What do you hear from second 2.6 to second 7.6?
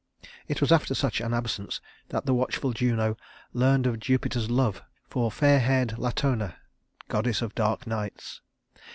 Juno learned of Jupiter's love for fair haired Latona, goddess of